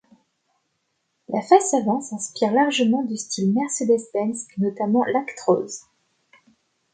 La 1.29 1.43
face 1.43 1.75
avant 1.75 2.01
s'inspire 2.01 2.51
largement 2.53 3.03
du 3.03 3.15
style 3.17 3.53
Mercedes-Benz 3.53 4.47
et 4.57 4.61
notamment 4.61 5.03
L'Actros. 5.05 5.83